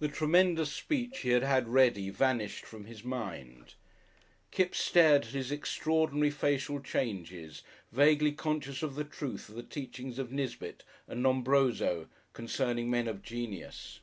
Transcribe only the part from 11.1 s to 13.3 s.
Lombroso concerning men of